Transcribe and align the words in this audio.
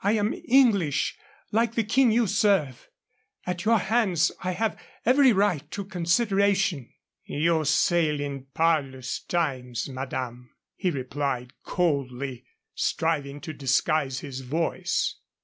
I 0.00 0.14
am 0.14 0.34
English, 0.46 1.16
like 1.52 1.76
the 1.76 1.84
King 1.84 2.10
you 2.10 2.26
serve. 2.26 2.88
At 3.46 3.64
your 3.64 3.78
hands 3.78 4.32
I 4.42 4.50
have 4.50 4.76
every 5.06 5.32
right 5.32 5.70
to 5.70 5.84
consideration." 5.84 6.92
"You 7.22 7.64
sail 7.64 8.20
in 8.20 8.46
parlous 8.52 9.20
times, 9.20 9.88
madame," 9.88 10.50
he 10.74 10.90
replied, 10.90 11.52
coldly, 11.62 12.46
striving 12.74 13.40
to 13.42 13.52
disguise 13.52 14.18
his 14.18 14.40
voice. 14.40 15.20